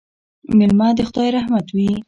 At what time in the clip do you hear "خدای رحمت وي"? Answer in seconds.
1.09-1.91